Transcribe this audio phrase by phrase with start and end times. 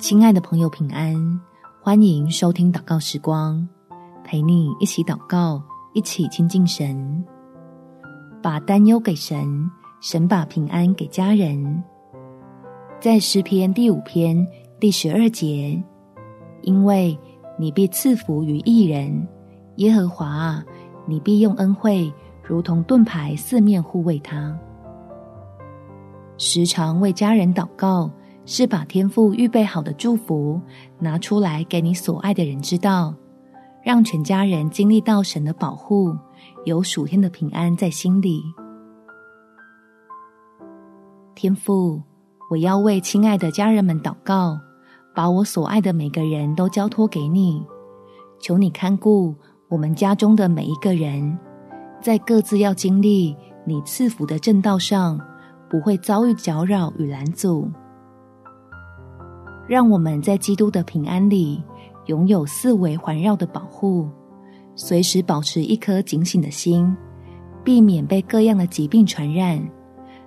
[0.00, 1.14] 亲爱的朋友，平安！
[1.82, 3.68] 欢迎收听祷告时光，
[4.24, 7.22] 陪你一起祷告，一起亲近神。
[8.42, 9.70] 把担忧给神，
[10.00, 11.84] 神把平安给家人。
[12.98, 14.34] 在诗篇第五篇
[14.80, 15.80] 第十二节，
[16.62, 17.16] 因为
[17.58, 19.28] 你必赐福于一人，
[19.76, 20.64] 耶和华，
[21.06, 22.10] 你必用恩惠
[22.42, 24.58] 如同盾牌四面护卫他。
[26.38, 28.10] 时常为家人祷告。
[28.52, 30.60] 是把天父预备好的祝福
[30.98, 33.14] 拿出来给你所爱的人知道，
[33.80, 36.12] 让全家人经历到神的保护，
[36.64, 38.42] 有属天的平安在心里。
[41.36, 42.02] 天父，
[42.50, 44.58] 我要为亲爱的家人们祷告，
[45.14, 47.64] 把我所爱的每个人都交托给你，
[48.40, 49.32] 求你看顾
[49.68, 51.38] 我们家中的每一个人，
[52.02, 55.20] 在各自要经历你赐福的正道上，
[55.68, 57.70] 不会遭遇搅扰与拦阻。
[59.70, 61.62] 让我们在基督的平安里，
[62.06, 64.08] 拥有四维环绕的保护，
[64.74, 66.92] 随时保持一颗警醒的心，
[67.62, 69.64] 避免被各样的疾病传染。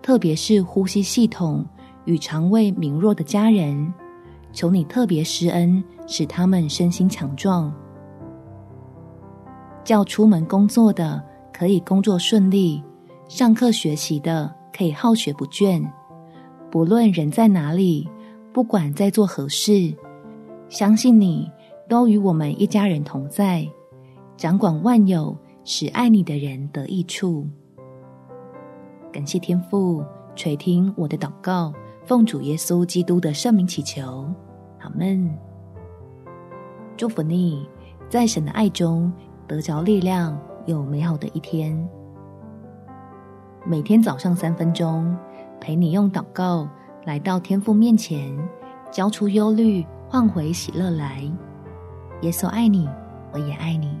[0.00, 1.62] 特别是呼吸系统
[2.06, 3.92] 与肠胃敏弱的家人，
[4.54, 7.70] 求你特别施恩，使他们身心强壮。
[9.84, 12.82] 叫出门工作的可以工作顺利，
[13.28, 15.86] 上课学习的可以好学不倦。
[16.70, 18.08] 不论人在哪里。
[18.56, 19.94] 不管在做何事，
[20.70, 21.52] 相信你
[21.86, 23.68] 都与我们一家人同在，
[24.34, 27.46] 掌管万有，使爱你的人得益处。
[29.12, 30.02] 感谢天父
[30.34, 31.70] 垂听我的祷告，
[32.06, 34.26] 奉主耶稣基督的圣名祈求，
[34.78, 35.30] 阿们。
[36.96, 37.68] 祝福你，
[38.08, 39.12] 在神的爱中
[39.46, 40.34] 得着力量，
[40.64, 41.86] 有美好的一天。
[43.66, 45.14] 每天早上三分钟，
[45.60, 46.66] 陪你用祷告。
[47.06, 48.36] 来到天父面前，
[48.90, 51.22] 交出忧虑，换回喜乐来。
[52.22, 52.88] 耶稣爱你，
[53.32, 53.96] 我也爱你。